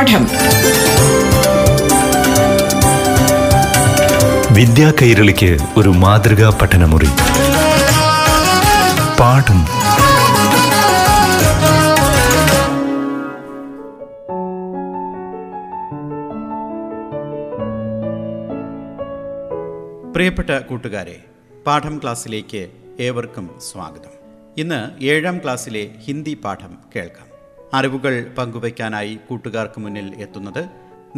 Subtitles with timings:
[0.00, 0.26] പാഠം.
[4.54, 7.08] വിദ്യാ കൈരളിക്ക് ഒരു മാതൃകാ പഠനമുറി.
[9.20, 9.64] പാഠം.
[20.12, 21.24] പ്രിയപ്പെട്ട കൂട്ടുകാരെ
[21.66, 22.68] പാഠം ക്ലാസ്സിലേക്ക്
[23.00, 24.14] ഏവർക്കും സ്വാഗതം.
[24.58, 27.29] ഇന്ന് ഏഴാം ക്ലാസ്സിലെ ഹിന്ദി പാഠം കേൾക്കാം.
[27.77, 30.63] അറിവുകൾ പങ്കുവയ്ക്കാനായി കൂട്ടുകാർക്ക് മുന്നിൽ എത്തുന്നത്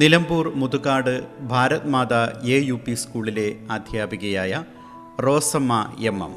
[0.02, 1.14] Nilambur Muthukad
[1.52, 2.14] Bharat Mata
[2.50, 3.48] A U P സ്കൂളിലെ
[3.88, 4.54] അധ്യാപികയായ
[5.28, 5.80] റോസമ്മ
[6.12, 6.36] എം എം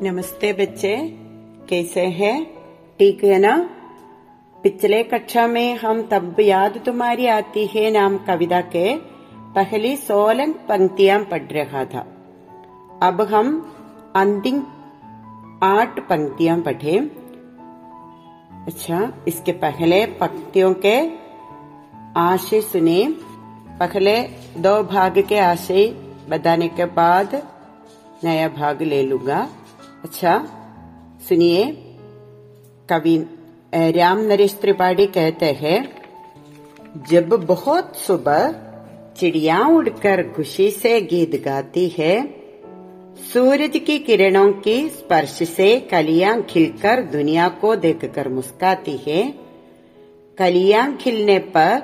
[0.00, 0.92] नमस्ते बच्चे
[1.68, 2.34] कैसे हैं
[3.00, 3.52] ठीक है ना
[4.56, 8.84] पिछले कक्षा में हम तब याद तुम्हारी आती है नाम कविता के
[9.56, 12.02] पहली सोलह पंक्तियां पढ़ रहा था
[13.02, 13.48] अब हम
[14.16, 14.58] अंतिम
[15.66, 16.94] आठ पंक्तियां पढ़े
[18.67, 20.97] अच्छा इसके पहले पंक्तियों के
[22.19, 23.01] आशय सुने।
[23.79, 24.21] पहले
[24.57, 25.87] दो भाग के आशय
[26.29, 27.35] बताने के बाद
[28.23, 29.39] नया भाग ले लूँगा।
[30.03, 30.37] अच्छा
[31.29, 31.65] सुनिए।
[32.89, 33.17] कवि
[33.73, 35.79] राम नरेश त्रिपाठी कहते हैं,
[37.09, 38.51] जब बहुत सुबह
[39.17, 42.15] चिड़िया उड़कर खुशी से गीत गाती है
[43.17, 49.21] सूरज की किरणों के स्पर्श से कलियाँ खिलकर दुनिया को देखकर मुस्काती है
[50.37, 51.79] कलियाँ खिलने पर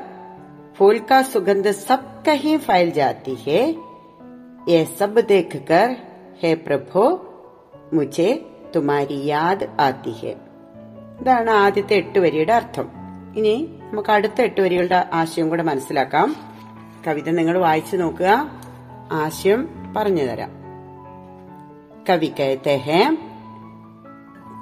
[0.77, 3.63] फूल का सुगंध सब कहीं फैल जाती है
[4.69, 5.95] ये सब देखकर
[6.43, 7.03] हे प्रभु
[7.93, 8.29] मुझे
[8.73, 10.33] तुम्हारी याद ആതി ഹെ
[11.21, 12.87] ഇതാണ് ആദ്യത്തെ എട്ട് വരിയുടെ അർത്ഥം
[13.37, 13.53] ഇനി
[13.91, 16.29] നമുക്ക് അടുത്ത എട്ട് വരികളുടെ ആശയം കൂടെ മനസ്സിലാക്കാം
[17.05, 18.31] കവിത നിങ്ങൾ വായിച്ചു നോക്കുക
[19.23, 19.61] ആശയം
[19.95, 20.51] പറഞ്ഞു തരാം
[22.09, 23.09] कवि कहते हैं,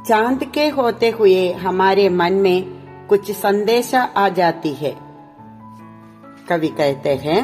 [0.07, 2.63] चाँद के होते हुए हमारे मन में
[3.07, 4.95] कुछ संदेशा आ जाती है।
[6.49, 7.43] कवि कहते हैं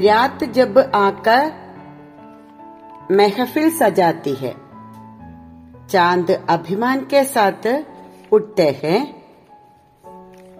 [0.00, 1.52] रात जब आकर
[3.12, 4.54] महफिल सजाती है,
[5.86, 7.66] चाँद अभिमान के साथ
[8.32, 9.00] उठते हैं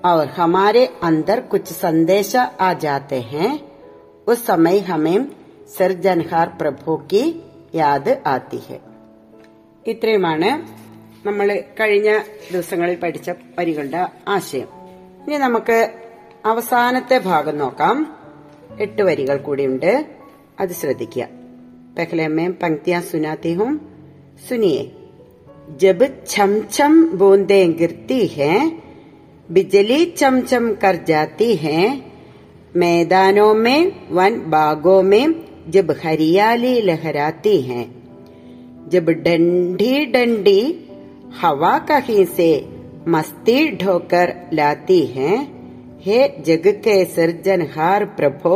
[0.05, 3.61] और हमारे अंदर कुछ संदेशा आ जाते हैं,
[4.29, 5.31] उस समय हमें
[5.79, 7.23] सृजनहार प्रभु की
[7.76, 8.78] യാദ് ആത്തി ഹെ
[9.86, 10.50] ഇത്രയുമാണ്
[11.26, 11.48] നമ്മൾ
[11.80, 12.09] കഴിഞ്ഞ
[12.52, 14.70] ദിവസങ്ങളിൽ പഠിച്ച വരികളുടെ ആശയം
[15.24, 15.78] ഇനി നമുക്ക്
[16.46, 17.98] അവസാനത്തെ ഭാഗം നോക്കാം
[18.86, 19.92] എട്ട് വരികൾ കൂടിയുണ്ട്
[20.59, 21.26] അത് ശ്രദ്ധിക്കുക
[21.98, 23.68] पहले मैं पंक्तियां सुनाती हूँ
[24.40, 24.80] सुनिए
[25.81, 28.58] जब छम छम बूंदे गिरती हैं
[29.50, 31.86] बिजली चमचम कर जाती हैं
[32.76, 33.80] मैदानों में
[34.12, 35.26] वन बागों में
[35.70, 37.86] जब हरियाली लहराती हैं
[38.90, 40.59] जब डंडी डंडी
[41.42, 42.50] हवा कहीं से
[43.08, 45.38] मस्ती ढोकर लाती हैं
[46.06, 48.56] हे जग के सृजनहार प्रभो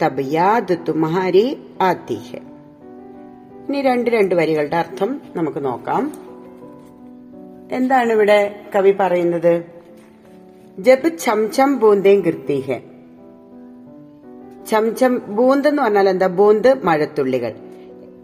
[0.00, 1.44] തബ് യാദ് തുമാരി
[1.86, 2.40] ആത്തി ഹെ
[3.62, 6.04] ഇനി രണ്ട് രണ്ട് വരികളുടെ അർത്ഥം നമുക്ക് നോക്കാം
[7.78, 8.38] എന്താണ് ഇവിടെ
[8.74, 9.54] കവി പറയുന്നത്
[10.78, 12.78] ജബ് ചംചം ബൂന്തേം കൃത്തി ഹെ
[14.69, 16.27] ചംചം ബൂന്ത് എന്ന് പറഞ്ഞാൽ എന്താ?
[16.27, 17.53] ബൂന്ത് മഴത്തുള്ളികൾ.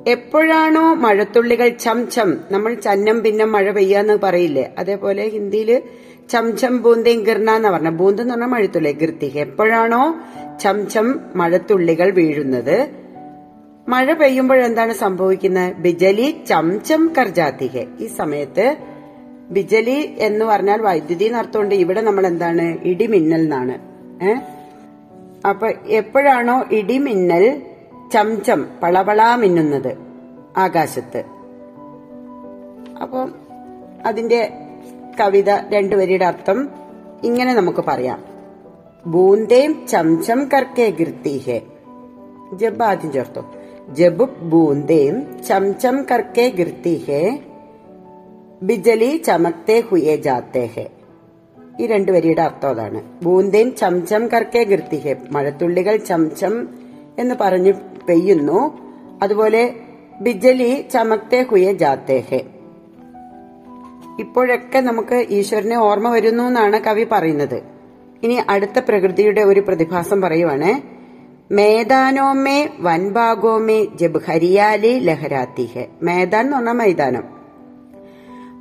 [0.07, 4.73] എപ്പോഴാണോ മഴത്തുള്ളികൾ ചംചം നമ്മൾ ചന്നം പിന്നെ മഴ പെയ്യാന്ന് പറയില്ലേ?
[4.79, 5.81] അതേപോലെ ഹിന്ദിയിൽ
[6.29, 7.89] ചംചം ബൂന്തേം ഗിർണ എന്ന് പറഞ്ഞ.
[7.89, 10.15] ബൂന്ത് എന്ന് പറഞ്ഞാൽ മഴത്തുള്ളി ഗിർത്തി എപ്പോഴാണോ
[10.61, 12.87] ചംചം മഴത്തുള്ളികൾ വീഴുന്നത്
[13.87, 18.75] മഴ പെയ്യുമ്പോൾ എന്താണ് സംഭവിക്കുന്നത് ബിജലി ചംചം കർജാത്തിക ഈ സമയത്ത്
[19.49, 22.77] ബിജലി എന്ന് പറഞ്ഞാൽ വൈദ്യുതി നടത്തുകൊണ്ട് ഇവിടെ നമ്മൾ എന്താണ്?
[22.83, 23.77] ഇടിമിന്നൽ എന്നാണ്.
[24.23, 24.58] ഏ?
[25.47, 27.61] അപ്പൊ എപ്പോഴാണോ ഇടിമിന്നൽ
[28.13, 29.97] ചംചം പളപളാ മിന്നുന്നത്
[30.57, 31.23] ആകാശത്ത്.
[33.01, 33.35] അപ്പം
[34.05, 34.53] അതിന്റെ
[35.19, 36.69] കവിത രണ്ടുവരിയുടെ അർത്ഥം
[37.23, 38.23] ഇങ്ങനെ നമുക്ക് പറയാം.
[39.05, 41.61] ബൂന്തേം ചംചം കർക്കേ ഗിർത്തി ഹെ
[42.53, 43.41] ജബ് ആദ്യം ചേർത്തു.
[43.89, 47.39] ജബ് ബൂന്തേം ചംചം കർക്കേ ഗിർത്തി ഹെ
[48.63, 50.98] ബിജലി ചമക്തേ ഹുയേ ജാത്തെ ഹെ
[51.79, 53.01] ഈ രണ്ടു വരിയുടെ അർത്ഥം അതാണ്.
[53.23, 55.15] ബൂന്തേൻ ചംചം കർക്കെ ഗൃത്തിഹെ.
[55.31, 56.69] മഴത്തുള്ളികൾ ചംചം
[57.19, 57.71] എന്ന് പറഞ്ഞു
[58.09, 58.77] പെയ്യുന്നു.
[59.23, 59.75] അതുപോലെ
[60.21, 62.45] ബിജലി ചമക്തെ ഹുയ ജാത്തേഹെ.
[64.19, 67.63] ഇപ്പോഴൊക്കെ നമുക്ക് ഈശ്വരനെ ഓർമ്മ വരുന്നു എന്നാണ് കവി പറയുന്നത്.
[68.23, 70.81] ഇനി അടുത്ത പ്രകൃതിയുടെ ഒരു പ്രതിഭാസം പറയുവാണ്.
[71.53, 75.87] മേദാനോമേ വൻഭാഗോമേ ജബ് ഹരിയാലി ലഹരാത്തിഹെ.
[76.01, 77.23] മേദാൻ എന്ന് പറഞ്ഞാൽ മൈതാനം.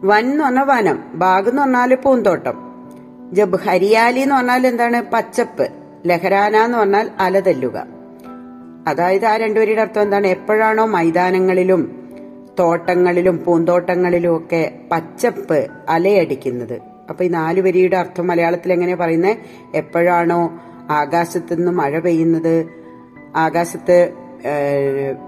[0.04, 1.04] വൻ എന്ന് പറഞ്ഞാൽ വനം.
[1.14, 2.67] ബാഗ് എന്ന് പറഞ്ഞാൽ പൂന്തോട്ടം.
[3.32, 5.02] ജബ് ഹരിയാലി എന്ന് പറഞ്ഞാൽ എന്താണ്?
[5.12, 5.68] പച്ചപ്പ്.
[6.06, 7.86] ലഹരാന എന്ന് പറഞ്ഞാൽ അലതല്ലുക
[8.88, 10.26] അതായത് ആ രണ്ടുപേരുടെ അർത്ഥം എന്താണ്?
[10.26, 11.80] എപ്പോഴാണോ മൈതാനങ്ങളിലും
[12.58, 16.80] തോട്ടങ്ങളിലും പൂന്തോട്ടങ്ങളിലും ഒക്കെ പച്ചപ്പ് അലയടിക്കുന്നത്.
[17.08, 19.36] അപ്പൊ ഈ നാലു വരിയുടെ അർത്ഥം മലയാളത്തിൽ എങ്ങനെയാ പറയുന്നത്
[19.74, 20.60] എപ്പോഴാണോ
[20.90, 22.66] ആകാശത്തു നിന്ന് മഴ പെയ്യുന്നത്
[23.36, 24.12] ആകാശത്ത്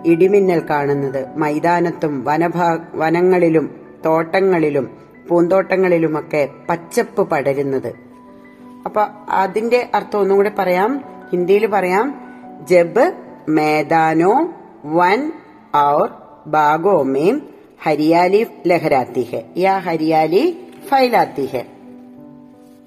[0.06, 4.90] ഇടിമിന്നൽ കാണുന്നത് മൈതാനത്തും വനഭാ വനങ്ങളിലും തോട്ടങ്ങളിലും
[5.30, 7.94] പൂന്തോട്ടങ്ങളിലുമൊക്കെ പച്ചപ്പ് പടരുന്നത്.
[8.84, 11.04] അപ്പൊ അതിന്റെ അർത്ഥം ഒന്നും കൂടെ പറയാം.
[11.32, 12.20] ഹിന്ദിയിൽ പറയാം.
[12.70, 13.12] ജബ്
[13.48, 14.50] മേദാനോ
[14.84, 15.32] വൻ
[15.76, 16.10] ഔർ
[16.46, 17.42] ബാഗോ മേം
[17.82, 19.44] ഹരിയാലി ലഹരാത്തിഹെ.
[19.56, 21.66] യാ ഹരിയാലി ഫൈലാത്തിഹെ.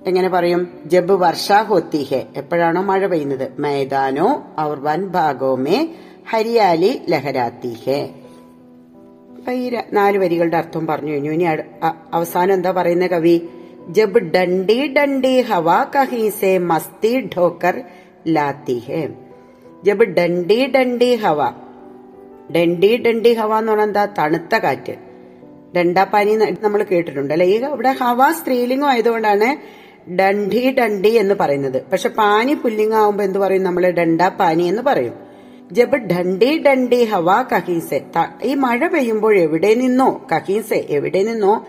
[0.05, 0.67] എങ്ങനെ പറയും?
[0.85, 3.51] ജബ് വർഷാഹോത്തിഹെ ഹോത്തി എപ്പോഴാണോ മഴ പെയ്യുന്നത്?
[3.59, 5.87] മേദാനോ ഔർ വൻ ഭാഗോ മേ
[6.29, 8.22] ഹരിയാലി ലഹരാത്തിഹെ.
[9.43, 11.31] അപ്പൊ ഈ നാല് വരികളുടെ അർത്ഥം പറഞ്ഞു കഴിഞ്ഞു.
[11.31, 11.43] ഇനി
[12.13, 13.41] അവസാനം എന്താ പറയുന്ന കവി?
[13.89, 17.81] ജബ് ഡണ്ടി ഡണ്ടി ഹവാ കഹീസെ മസ്തി ഠോക്കർ
[18.27, 19.09] ലാത്തി ഹെ.
[19.83, 21.49] ജബ് ഡണ്ടി ഡണ്ടി ഹവ.
[22.55, 24.05] ഡണ്ടി ഡണ്ടി ഹവ എന്ന് പറഞ്ഞാൽ എന്താ?
[24.05, 24.95] തണുത്ത കാറ്റ്.
[25.75, 27.47] ഡണ്ടാപ്പാനി നമ്മൾ കേട്ടിട്ടുണ്ട് അല്ലെ?
[27.47, 29.49] ഈ ഇവിടെ ഹവ സ്ത്രീലിംഗം ആയതുകൊണ്ടാണ്
[30.11, 31.83] ഡണ്ടി ഡണ്ടി എന്ന് പറയുന്നത്.
[31.91, 33.63] പക്ഷെ പാനി പുല്ലിംഗം ആവുമ്പോ എന്ത് പറയും?
[33.63, 35.22] നമ്മൾ ഡണ്ടാപ്പാനി എന്ന് പറയും.
[35.73, 38.05] ജബ് ഡണ്ടേ ഡണ്ടേ ഹവാ കഹീസെ.
[38.43, 41.67] ഈ മഴ പെയ്യുമ്പോൾ എവിടെ നിന്നോ കഹീസെ എവിടെ നിന്നോ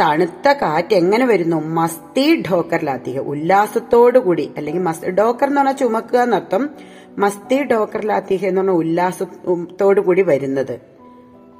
[0.00, 1.56] തണുത്ത കാറ്റ് എങ്ങനെ വരുന്നു?
[1.56, 6.70] മസ്തി ഡോക്കർലാത്തിക ഉല്ലാസത്തോടുകൂടി അല്ലെങ്കിൽ ഡോക്കർ എന്ന് പറഞ്ഞാൽ ചുമക്കുക എന്നർത്ഥം
[7.18, 10.80] മസ്തി ഡോക്കർലാത്തിക എന്ന് പറഞ്ഞ ഉല്ലാസത്തോടുകൂടി വരുന്നത്.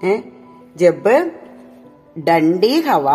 [0.06, 0.20] ഏ?
[0.76, 1.30] ജബ്
[2.28, 3.06] ഡണ്ടി ഹവ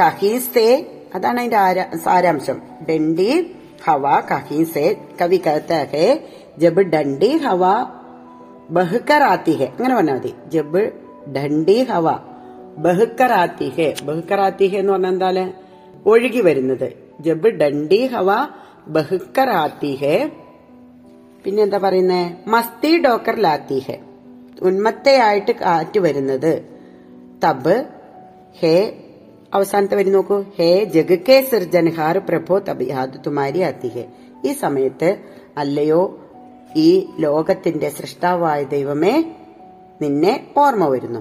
[0.00, 2.62] കഹീസെ അതാണ് അതിന്റെ സാരാംശം.
[2.90, 3.50] ഡണ്ടി
[3.84, 5.72] ഹവ കഹീസെ കവി കഥ
[6.62, 7.62] ജബ് ഡണ്ടി ഹവ
[8.70, 10.32] ബഹുക്കറാത്തിഹെ അങ്ങനെ പറഞ്ഞാൽ മതി.
[10.48, 10.82] ജബ്
[11.36, 12.08] ഡണ്ടി ഹവ
[12.78, 15.44] ബഹുക്കറാത്തിഹെ ബഹുക്കറാത്തിഹെ എന്ന് പറഞ്ഞാൽ എന്താണ്
[16.06, 16.88] ഒഴുകി വരുന്നത്.
[17.20, 18.30] ജബ് ഡണ്ടി ഹവ
[18.88, 20.16] ബഹുക്കറാത്തിഹെ
[21.44, 22.22] പിന്നെ എന്താ പറയുന്നേ?
[22.46, 23.96] മസ്തി ഡോക്കർ ലാത്തി ഹെ
[24.62, 26.52] ഉന്മത്തയായിട്ട് കാറ്റ് വരുന്നത്.
[27.44, 27.76] തബ്
[28.60, 28.74] ഹേ
[29.54, 30.38] അവസാനത്തെ വരി നോക്കൂ.
[30.56, 34.04] ഹേ ജഗ് കെ സിർജൻഹാർ പ്രഭോ തബ് യാദ് തുമാരി ആത്തി ഹെ
[34.44, 35.10] ഈ സമയത്ത്
[35.56, 36.00] അല്ലയോ
[36.76, 39.34] ഈ ലോകത്തിന്റെ സൃഷ്ടാവായ ദൈവമേ
[40.02, 41.20] നിന്നെ ഓർമ്മ വരുന്നു.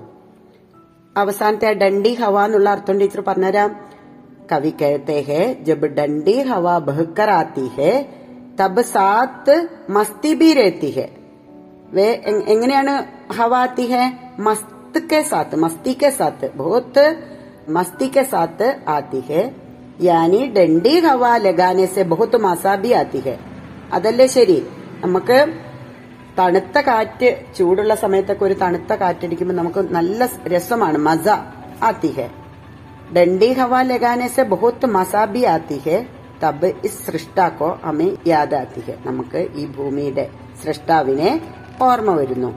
[1.17, 3.88] അവസാനത്തെ ഡണ്ടി ഹവ എന്നുള്ള അർത്ഥം ടീച്ചർ പറഞ്ഞുതരാം.
[4.51, 8.09] കവി കേത്തെ ജബ് ഡണ്ടി ഹവ ബഹുക്കറാത്തിഹെ
[8.61, 10.33] തബ് സാത്ത് മസ്തി
[11.94, 12.11] വേ
[12.47, 14.33] എങ്ങനെയാണ് ഹവാത്തി ഹെ?
[14.39, 17.23] മസ്ത് കെ സാത്ത് മസ്തി കെ സാത്ത് ബഹുത്ത്
[17.69, 19.51] മസ്തി കെ സാത്ത് ആത്തിഹെ
[20.01, 23.38] യാനി ഡണ്ടി ഹവ ലഗാനെ സെ ബഹുത്ത് മസാബി ആത്തിഹെ
[23.94, 24.65] അതല്ലേ ശരി?
[25.07, 25.38] നമുക്ക്
[26.38, 30.98] തണുത്ത കാറ്റ് ചൂടുള്ള സമയത്തൊക്കെ ഒരു തണുത്ത കാറ്റടിക്കുമ്പോൾ നമുക്ക് നല്ല രസമാണ്.
[30.98, 31.27] മസ
[31.83, 32.12] ആത്തി
[33.18, 35.95] ഡണ്ടി ഹവ ലഗാനേസെ ബഹുത്ത് മസാബി ബി
[36.44, 40.25] തബ് ഇസ് സൃഷ്ടാക്കോ അമി യാദാത്തിഹെ നമുക്ക് ഈ ഭൂമിയുടെ
[40.63, 41.30] സൃഷ്ടാവിനെ
[41.81, 42.50] ഓർമ്മ വരുന്നു.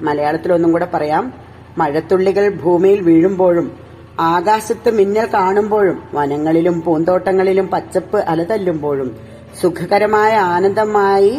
[0.00, 1.24] മലയാളത്തിൽ ഒന്നും കൂടെ പറയാം.
[1.78, 3.66] മഴത്തുള്ളികൾ ഭൂമിയിൽ വീഴുമ്പോഴും
[4.20, 9.10] ആകാശത്ത് മിന്നൽ കാണുമ്പോഴും വനങ്ങളിലും പൂന്തോട്ടങ്ങളിലും പച്ചപ്പ് അലതല്ലുമ്പോഴും
[9.60, 11.34] സുഖകരമായ ആനന്ദമായി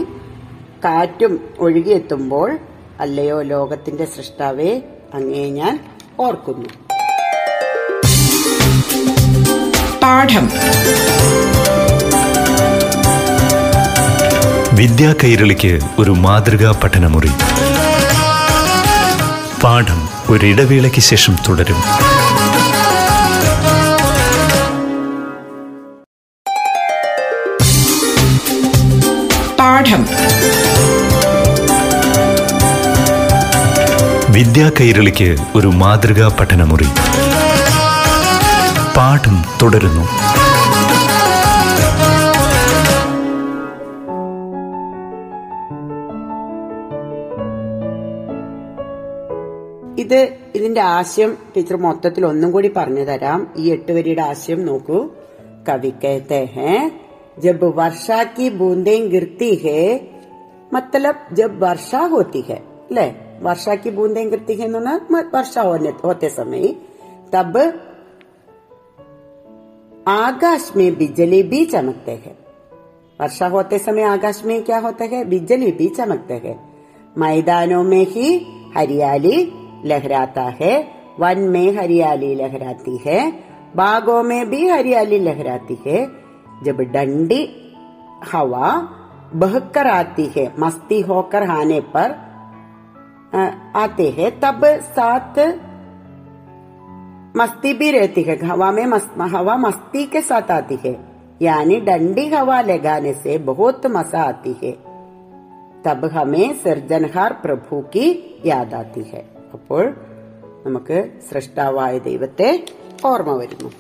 [0.84, 2.58] കാറ്റും ഒഴുകിയെത്തുമ്പോൾ
[3.00, 4.82] അല്ലയോ ലോകത്തിന്റെ സൃഷ്ടാവേ
[5.14, 5.80] അങ്ങേ ഞാൻ
[6.20, 6.70] ഓർക്കുന്നു.
[10.04, 10.50] പാഠം.
[14.74, 17.30] വിദ്യാ കൈരളിക്ക് ഒരു മാതൃകാ പഠനമുറി.
[19.64, 21.78] പാഠം ഒരിടവേളയ്ക്ക് ശേഷം തുടരും.
[34.37, 36.89] വിദ്യാ കൈരളിക്ക് ഒരു മാതൃകാ പഠനമുറി
[38.97, 40.05] പാഠം തുടരുന്നു
[49.99, 50.21] ഇത്
[50.55, 54.99] ഇതിന്റെ ആശയം ടീച്ചർ മൊത്തത്തിൽ ഒന്നും കൂടി പറഞ്ഞു തരാം ഈ എട്ട് വരിയുടെ ആശയം നോക്കൂ
[55.69, 56.79] കവി कहते हैं
[57.39, 59.83] जब वर्षा की बूंदें गिरती है
[60.73, 62.59] मतलब जब वर्षा होती है
[62.91, 63.07] ले
[63.42, 65.02] वर्षा की बूंदें गिरती है ना
[65.34, 66.68] वर्षा होने होते समय।
[67.34, 67.82] तब
[70.08, 72.38] आकाश में बिजली भी चमकते हैं।
[73.22, 75.26] वर्षा होते समय आकाश में क्या होता है?
[75.26, 76.86] बिजली भी चमकते हैं।
[77.18, 79.54] मैदानों में ही हरियाली
[79.86, 80.88] लहराता है।
[81.20, 83.32] वन में हरियाली लहराती है।
[83.76, 86.08] बागों में भी हरियाली लहराती है।
[86.64, 87.74] जब डंडी
[88.32, 88.90] हवा
[89.36, 92.27] बहकर आती है, मस्ती होकर आने पर
[93.77, 94.65] आते हैं तब
[94.97, 95.39] साथ
[97.37, 100.95] मस्ती भी रहती है हवा में मस, हवा मस्ती के साथ आती है
[101.43, 104.73] यानी डंडी हवा लगाने से बहुत मजा आती है
[105.87, 108.05] തബ് ഹമേ സർജൻഹാർ പ്രഭു കി
[108.45, 109.83] യാദാത്തി ഹെ അപ്പോൾ
[110.67, 110.99] നമുക്ക്
[111.31, 112.51] സൃഷ്ടാവായ ദൈവത്തെ
[113.07, 113.71] ഓർമ്മ വരുന്നു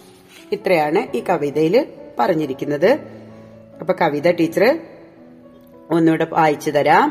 [0.52, 1.76] ഇത്രയാണ് ഈ കവിതയിൽ
[2.18, 2.90] പറഞ്ഞിരിക്കുന്നത്
[3.80, 4.64] അപ്പൊ കവിത ടീച്ചർ
[5.90, 7.06] ഒന്നുകൂടെ വായിച്ചു തരാം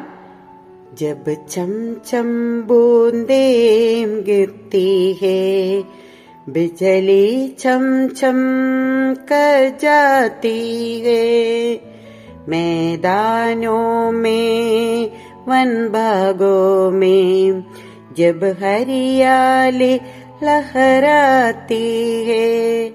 [0.94, 5.82] जब चम चम बूंदें गिरती है,
[6.48, 8.34] बिजली चम चम
[9.14, 11.80] कर जाती है।
[12.48, 15.10] मैदानों में,
[15.48, 17.64] वन भागों में,
[18.18, 20.00] जब हरियाली
[20.42, 22.88] लहराती है,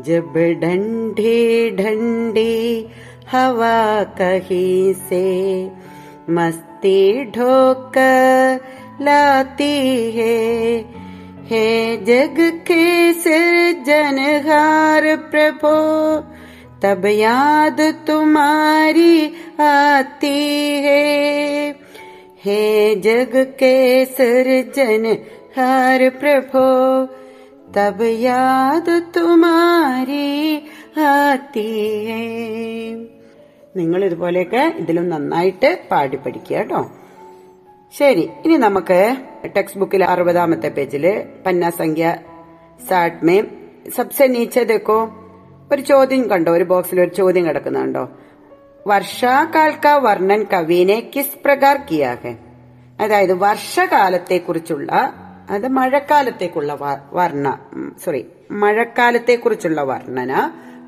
[0.00, 2.86] जब डंडी डंडी
[3.32, 5.68] हवा कहीं से
[6.30, 8.60] मस्ती ढोकर
[9.02, 10.84] लाती है।
[11.44, 16.24] हे जग के सृजनहार प्रभो,
[16.82, 21.76] तब याद तुम्हारी आती है।
[22.44, 25.16] हे जग के सृजन
[25.56, 27.08] हार प्रभो,
[27.74, 30.62] तब याद तुम्हारी
[30.98, 33.17] आती है।
[33.80, 36.80] നിങ്ങൾ ഇതുപോലെയൊക്കെ ഇതിലും നന്നായിട്ട് പാടി പഠിക്കുക കേട്ടോ.
[37.94, 38.98] ശരി ഇനി നമുക്ക്
[39.56, 41.04] ടെക്സ്റ്റ് ബുക്കിൽ അറുപതാമത്തെ പേജിൽ
[41.46, 42.06] പന്ന സംഖ്യ
[43.96, 44.98] സബ്സെ നീച്ചതേക്കോ
[45.72, 46.50] ഒരു ചോദ്യം കണ്ടോ?
[46.52, 48.02] ഒരു ബോക്സിൽ ഒരു ചോദ്യം കിടക്കുന്നുണ്ടോ
[48.86, 52.32] വർഷാകാൽ കാ വർണൻ കവീനെ കിസ് പ്രകാർ കിയാകെ
[53.00, 54.90] അതായത് അതായത് വർഷകാലത്തെക്കുറിച്ചുള്ള
[55.50, 56.72] അത് മഴക്കാലത്തേക്കുള്ള
[57.12, 57.46] വർണ
[58.04, 58.22] സോറി
[58.62, 60.32] മഴക്കാലത്തെക്കുറിച്ചുള്ള വർണന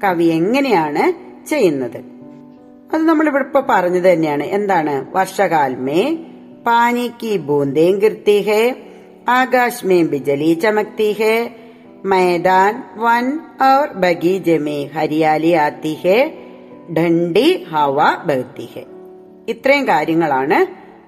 [0.04, 1.04] കവി എങ്ങനെയാണ്
[1.48, 2.00] ചെയ്യുന്നത്?
[2.94, 4.42] അത് നമ്മളിവിടെ ഇപ്പൊ പറഞ്ഞത് തന്നെയാണ്.
[4.42, 4.94] എന്താണ്?
[5.16, 6.02] വർഷകാൽമേ
[6.66, 8.62] പാനിക്ക് ബൂന്തേം കിർത്തി ഹേ
[9.28, 11.34] ആകാശ്മേ ബിജലി ചമക്തിഹേ
[12.04, 13.26] മൈദാൻ വൻ
[13.64, 16.18] ഔർ ബഗീജമേ ഹരിയാലി ആത്തിഹേ
[16.92, 18.84] ഡണ്ടി ഹവ ബഹത്തിഹേ.
[19.48, 20.58] ഇത്രയും കാര്യങ്ങളാണ്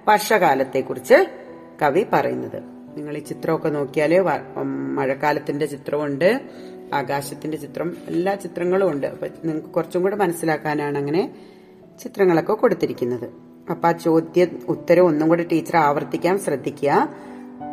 [0.08, 1.18] വർഷകാലത്തെക്കുറിച്ച്
[1.82, 2.58] കവി പറയുന്നത്.
[2.96, 4.12] നിങ്ങൾ ഈ ചിത്രമൊക്കെ നോക്കിയാൽ
[4.96, 6.28] മഴക്കാലത്തിന്റെ ചിത്രമുണ്ട്
[6.94, 9.06] ആകാശത്തിന്റെ ചിത്രം എല്ലാ ചിത്രങ്ങളും ഉണ്ട്.
[9.06, 11.22] അപ്പൊ നിങ്ങൾക്ക് കുറച്ചും കൂടെ മനസ്സിലാക്കാനാണ് അങ്ങനെ
[12.00, 13.27] ചിത്രങ്ങളൊക്കെ കൊടുത്തിരിക്കുന്നത്
[13.71, 14.41] അപ്പൊ ആ ചോദ്യ
[14.74, 16.91] ഉത്തരം ഒന്നും കൂടെ ടീച്ചർ ആവർത്തിക്കാൻ ശ്രദ്ധിക്കുക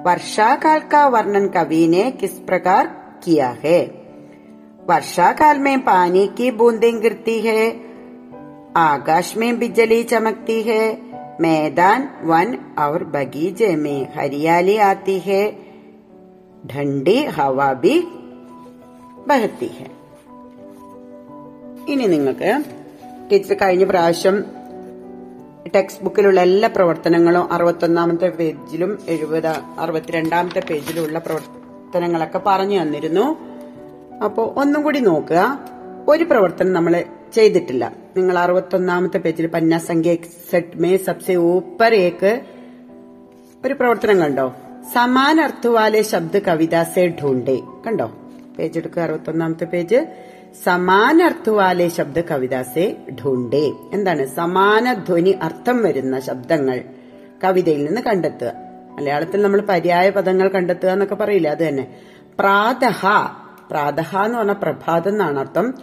[0.07, 2.87] വർഷാകാൽ കാ വർണ്ണൻ കവീനെ കിസ് പ്രകാർ
[3.25, 3.79] കിയാ ഹേ
[4.87, 7.61] वर्षाकाल में पानी की बूंदें गिरती है
[8.79, 10.83] आकाश में बिजली चमकती है
[11.41, 12.49] मैदान वन
[12.79, 15.43] और बगीचे में हरियाली आती है
[16.69, 17.97] ठंडी हवा भी
[19.29, 19.89] बहती है
[21.93, 22.51] ഇനി നിങ്ങൾക്ക്
[23.32, 24.46] ടീച്ചർ കഴിഞ്ഞ പ്രാവശ്യം
[25.76, 29.48] ടെക്സ്റ്റ് ബുക്കിലുള്ള എല്ലാ പ്രവർത്തനങ്ങളും അറുപത്തൊന്നാമത്തെ പേജിലും എഴുപത്
[29.80, 33.38] അറുപത്തിരണ്ടാമത്തെ പേജിലുള്ള പ്രവർത്തനങ്ങളൊക്കെ പറഞ്ഞു തന്നിരുന്നു.
[34.24, 35.60] അപ്പോ ഒന്നും കൂടി നോക്കുക.
[36.08, 37.94] ഒരു പ്രവർത്തനം നമ്മൾ ചെയ്തിട്ടില്ല.
[38.18, 40.16] നിങ്ങൾ അറുപത്തൊന്നാമത്തെ പേജിൽ പന്നാസംഖ്യ
[40.52, 42.42] സെറ്റ് മേ സബ്സെ ഊപ്പർ ഏക്ക്
[43.66, 44.54] ഒരു പ്രവർത്തനം കണ്ടോ?
[44.94, 48.12] സമാനർത്ഥുവാലെ ശബ്ദ കവിത സെ ഢൂണ്ടേ കണ്ടോ?
[48.60, 50.06] പേജ് എടുക്കുക അറുപത്തൊന്നാമത്തെ പേജ്.
[50.64, 53.74] സമാന അർത്ഥവാലെ ശബ്ദ കവിതാസെ ഢൂണ്ടേ.
[53.94, 54.26] എന്താണ്?
[54.26, 56.84] സമാന ധ്വനി അർത്ഥം വരുന്ന ശബ്ദങ്ങൾ
[57.44, 58.52] കവിതയിൽ നിന്ന് കണ്ടെത്തുക.
[58.92, 61.48] മലയാളത്തിൽ നമ്മൾ പര്യായ പദങ്ങൾ കണ്ടെത്തുക എന്നൊക്കെ പറയില്ല?
[61.48, 61.96] അത് തന്നെ.
[62.40, 63.08] പ്രാതഹ.
[63.72, 65.74] പ്രാതഹ എന്ന് പറഞ്ഞ പ്രഭാതം എന്നാണ് അർത്ഥം.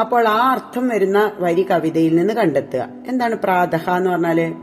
[0.00, 2.88] അപ്പോൾ ആ അർത്ഥം വരുന്ന വരി കവിതയിൽ നിന്ന് കണ്ടെത്തുക.
[3.08, 4.54] എന്താണ് പ്രാതഹ എന്ന് പറഞ്ഞാൽ?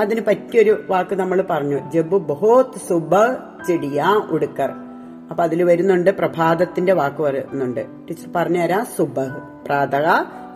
[0.00, 1.90] അതിന് പറ്റിയൊരു വാക്ക് നമ്മൾ പറഞ്ഞു.
[1.90, 3.32] ജബു ബഹോത് സുബ
[3.66, 4.87] ചെടിയ ഉടുക്കർ.
[5.30, 7.80] അപ്പൊ അതിൽ വരുന്നുണ്ട് പ്രഭാതത്തിന്റെ വാക്ക് വരുന്നുണ്ട്.
[7.80, 8.86] ടീച്ചർ പറഞ്ഞു പറഞ്ഞുതരാം.
[8.96, 9.64] സുബഹ്.
[9.66, 10.04] പ്രാതക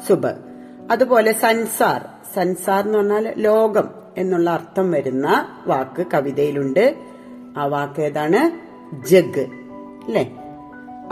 [0.08, 0.32] സുബ്
[0.90, 6.94] അതുപോലെ സൻസാർ സൻസാർ എന്ന് പറഞ്ഞാൽ ലോകം എന്നുള്ള അർത്ഥം വരുന്ന വാക്ക് കവിതയിലുണ്ട്.
[7.56, 8.72] ആ വാക്ക് ഏതാണ്?
[9.08, 9.40] ജഗ്.
[10.04, 10.36] അല്ലേ?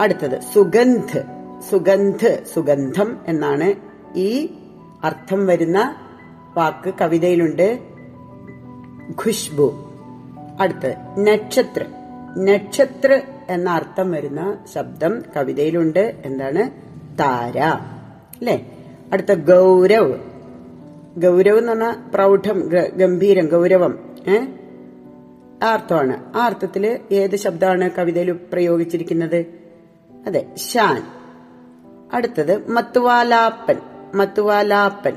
[0.01, 1.23] അടുത്തത് സുഗന്ധ്.
[1.69, 3.73] സുഗന്ധ് സുഗന്ധം എന്നാണ്
[4.17, 4.49] ഈ
[5.03, 5.95] അർത്ഥം വരുന്ന
[6.57, 7.79] വാക്ക് കവിതയിലുണ്ട്.
[9.09, 9.91] ഖുഷ്ബു.
[10.59, 11.85] അടുത്തത് നക്ഷത്ര.
[12.37, 13.21] നക്ഷത്ര
[13.51, 16.21] എന്ന അർത്ഥം വരുന്ന ശബ്ദം കവിതയിലുണ്ട്.
[16.25, 16.69] എന്താണ്?
[17.17, 17.59] താര.
[18.39, 18.77] അല്ലേ?
[19.13, 20.15] അടുത്ത ഗൗരവ്.
[21.17, 24.15] ഗൗരവ് എന്ന് പറഞ്ഞാൽ പ്രൗഢം ഗംഭീരം ഗൗരവം.
[24.27, 24.39] ഏ?
[25.63, 26.37] ആ അർത്ഥമാണ്.
[26.37, 29.45] ആ അർത്ഥത്തിൽ ഏത് ശബ്ദമാണ് കവിതയിൽ പ്രയോഗിച്ചിരിക്കുന്നത്?
[30.27, 31.03] അതെ ഷാൻ
[32.13, 33.75] അടുത്തത് മത്തുവാലാപ്പൻ
[34.15, 35.13] മത്തുവാലാപ്പൻ?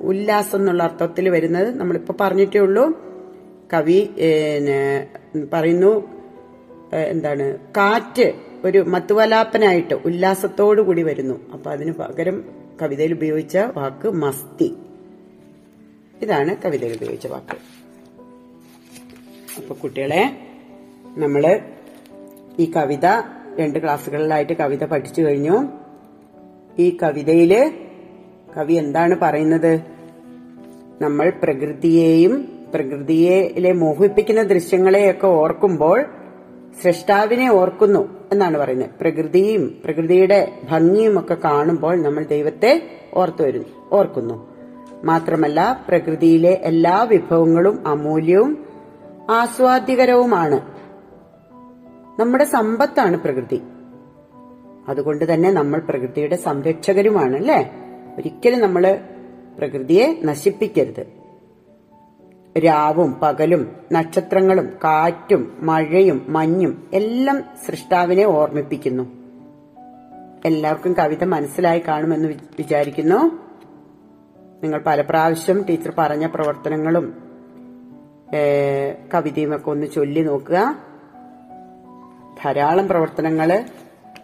[0.00, 3.06] ഉല്ലാസം എന്നുള്ള അർത്ഥത്തിൽ വരുന്നത് നമ്മളിപ്പോ പറഞ്ഞിട്ടേ ഉള്ളൂ.
[3.72, 4.10] കവി
[5.52, 6.15] പറയുന്നു
[6.94, 11.52] എന്താണ് കാറ്റ് ഒരു മത്തുവലാപ്പനായിട്ട് ഉല്ലാസത്തോടു കൂടി വരുന്നു.
[11.52, 12.44] അപ്പൊ അതിന് പകരം
[12.82, 14.76] കവിതയിൽ ഉപയോഗിച്ച വാക്ക് മസ്തി.
[16.22, 17.56] ഇതാണ് കവിതയിൽ ഉപയോഗിച്ച വാക്ക്.
[19.56, 20.36] അപ്പൊ കുട്ടികളെ
[21.16, 21.60] നമ്മൾ
[22.58, 23.06] ഈ കവിത
[23.58, 25.68] രണ്ട് ക്ലാസ്സുകളിലായിട്ട് കവിത പഠിച്ചു കഴിഞ്ഞു.
[26.78, 27.72] ഈ കവിതയിൽ
[28.56, 29.80] കവി എന്താണ് പറയുന്നത്?
[31.00, 36.15] നമ്മൾ പ്രകൃതിയെയും പ്രകൃതിയിലെ മോഹിപ്പിക്കുന്ന ദൃശ്യങ്ങളെയൊക്കെ ഓർക്കുമ്പോൾ
[36.82, 38.90] സൃഷ്ടാവിനെ ഓർക്കുന്നു എന്നാണ് പറയുന്നത്.
[39.00, 44.56] പ്രകൃതിയും പ്രകൃതിയുടെ ഭംഗിയും ഒക്കെ കാണുമ്പോൾ നമ്മൾ ദൈവത്തെ ഓർത്തു വരുന്നു ഓർക്കുന്നു.
[45.04, 48.66] മാത്രമല്ല പ്രകൃതിയിലെ എല്ലാ വിഭവങ്ങളും അമൂല്യവും
[49.30, 50.60] ആസ്വാദ്യകരവുമാണ്.
[52.20, 53.62] നമ്മുടെ സമ്പത്താണ് പ്രകൃതി.
[54.88, 57.72] അതുകൊണ്ട് തന്നെ നമ്മൾ പ്രകൃതിയുടെ സംരക്ഷകരുമാണ് അല്ലേ?
[58.18, 58.98] ഒരിക്കലും നമ്മൾ
[59.58, 61.15] പ്രകൃതിയെ നശിപ്പിക്കരുത്.
[62.58, 69.02] രാവും പകലും നക്ഷത്രങ്ങളും കാറ്റും മഴയും മഞ്ഞും എല്ലാം സൃഷ്ടാവിനെ ഓർമ്മിപ്പിക്കുന്നു.
[70.44, 73.18] എല്ലാവർക്കും കവിത മനസ്സിലായി കാണുമെന്ന് വിചാരിക്കുന്നു.
[74.62, 77.14] നിങ്ങൾ പല പ്രാവശ്യം ടീച്ചർ പറഞ്ഞ പ്രവർത്തനങ്ങളും
[79.14, 80.78] കവിതയും ഒക്കെ ഒന്ന് ചൊല്ലി നോക്കുക.
[82.44, 83.64] ധാരാളം പ്രവർത്തനങ്ങൾ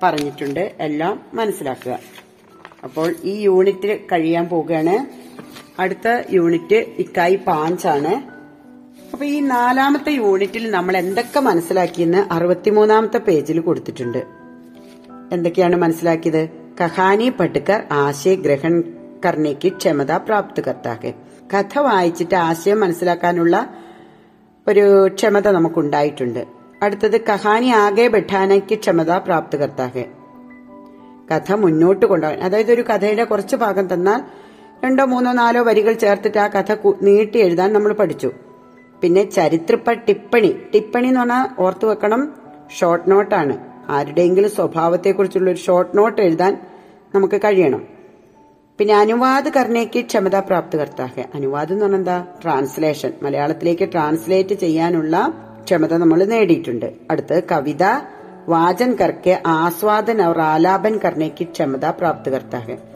[0.02, 0.72] പറഞ്ഞിട്ടുണ്ട്.
[0.80, 1.98] എല്ലാം മനസ്സിലാക്കുക.
[2.84, 5.22] അപ്പോൾ ഈ യൂണിറ്റ് കഴിയാൻ പോവുകയാണ്.
[5.78, 8.14] അടുത്ത യൂണിറ്റ് ഇക്കായി പാഞ്ചാണ്.
[9.12, 14.22] അപ്പൊ ഈ നാലാമത്തെ യൂണിറ്റിൽ നമ്മൾ എന്തൊക്കെ മനസ്സിലാക്കിയെന്ന് അറുപത്തിമൂന്നാമത്തെ പേജിൽ കൊടുത്തിട്ടുണ്ട്.
[15.32, 16.48] എന്തൊക്കെയാണ് മനസ്സിലാക്കിയത്?
[16.80, 18.82] കഹാനി പട്ടുക്കർ ആശയ ഗ്രഹൺ
[19.24, 21.14] കർണയ്ക്ക് ക്ഷമത പ്രാപ്തകർത്താക്കെ.
[21.54, 23.74] കഥ വായിച്ചിട്ട് ആശയം മനസ്സിലാക്കാനുള്ള
[24.68, 26.44] ഒരു ക്ഷമത നമുക്കുണ്ടായിട്ടുണ്ട്.
[26.82, 30.04] അടുത്തത് കഹാനി ആകെ ബെഠാനയ്ക്ക് ക്ഷമത പ്രാപ്തകർത്താകെ
[31.32, 34.22] കഥ മുന്നോട്ട് കൊണ്ടുപോകാൻ അതായത് ഒരു കഥയുടെ കുറച്ച് ഭാഗം തന്നാൽ
[34.84, 36.72] രണ്ടോ മൂന്നോ നാലോ വരികൾ ചേർത്തിട്ട് ആ കഥ
[37.02, 38.30] നീട്ടി എഴുതാൻ നമ്മൾ പഠിച്ചു.
[39.02, 40.50] പിന്നെ ചരിത്രപ്പ ടിപ്പണി.
[40.74, 42.34] ടിപ്പണി എന്ന് പറഞ്ഞാൽ ഓർത്തു വെക്കണം
[42.78, 43.58] ഷോർട്ട് നോട്ടാണ്
[43.88, 46.52] ആരുടെയെങ്കിലും സ്വഭാവത്തെക്കുറിച്ചുള്ള ഒരു ഷോർട്ട് നോട്ട് എഴുതാൻ
[47.14, 47.82] നമുക്ക് കഴിയണം.
[48.78, 52.26] പിന്നെ അനുവാദ കർണയ്ക്ക് ക്ഷമതാ പ്രാപ്തകർത്താക്ക അനുവാദം എന്ന് പറഞ്ഞാൽ എന്താ?
[52.42, 55.34] ട്രാൻസ്ലേഷൻ മലയാളത്തിലേക്ക് ട്രാൻസ്ലേറ്റ് ചെയ്യാനുള്ള
[55.64, 56.92] ക്ഷമത നമ്മൾ നേടിയിട്ടുണ്ട്.
[57.10, 57.84] അടുത്ത് കവിത.
[58.48, 62.91] വാചൻ കർക്ക് ആസ്വാദൻ और ആലാപൻ കർണയ്ക്ക് ക്ഷമതാ പ്രാപ്തകർത്താക്ക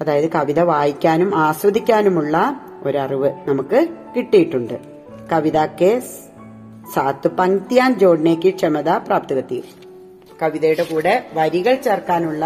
[0.00, 2.36] അതായത് കവിത വായിക്കാനും ആസ്വദിക്കാനുമുള്ള
[2.82, 3.78] ഒരറിവ് നമുക്ക്
[4.16, 4.76] കിട്ടിയിട്ടുണ്ട്.
[5.32, 5.90] കവിതക്കെ
[6.94, 9.58] സാത്ത് പങ്ക്തിയാൻ ജോഡ്നേക്ക് ക്ഷമത പ്രാപ്ത് കത്തി
[10.42, 12.44] കവിതയുടെ കൂടെ വരികൾ ചേർക്കാനുള്ള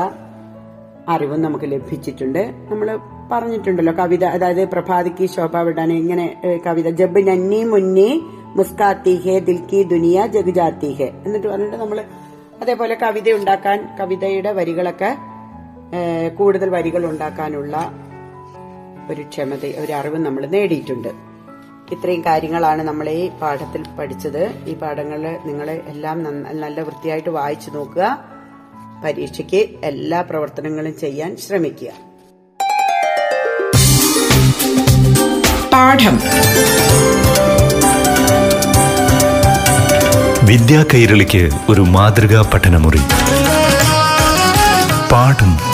[1.09, 2.43] അറിവും നമുക്ക് ലഭിച്ചിട്ടുണ്ട്.
[2.71, 2.89] നമ്മൾ
[3.31, 6.27] പറഞ്ഞിട്ടുണ്ടല്ലോ കവിത അതായത് പ്രഭാതിക്ക് ശോഭ വിടാൻ ഇങ്ങനെ
[6.67, 8.09] കവിത ജബ് നന്നി മുന്നി
[8.57, 11.09] മുസ്കാത്തി ഹേ ദിൽ കി ദുനിയ ജഗ് ജാത്തി ഹേ.
[11.27, 11.99] എന്നിട്ട് പറഞ്ഞിട്ട് നമ്മൾ
[12.63, 15.11] അതേപോലെ കവിത ഉണ്ടാക്കാൻ കവിതയുടെ വരികളൊക്കെ
[16.35, 17.93] കൂടുതൽ വരികൾ ഉണ്ടാക്കാനുള്ള
[19.11, 21.09] ഒരു ക്ഷമത ഒരു അറിവ് നമ്മൾ നേടിയിട്ടുണ്ട്.
[21.93, 24.65] ഇത്രയും കാര്യങ്ങളാണ് നമ്മൾ ഈ പാഠത്തിൽ പഠിച്ചത്.
[24.67, 26.25] ഈ പാഠങ്ങൾ നിങ്ങൾ എല്ലാം
[26.61, 28.19] നല്ല വൃത്തിയായിട്ട് വായിച്ചു നോക്കുക.
[29.05, 31.89] പരീക്ഷയ്ക്ക് എല്ലാ പ്രവർത്തനങ്ങളും ചെയ്യാൻ ശ്രമിക്കുക.
[35.73, 36.21] പാഠം.
[40.47, 43.01] വിദ്യാ കൈരളിക്ക് ഒരു മാതൃകാ പഠനമുറി.
[45.13, 45.74] പാഠം.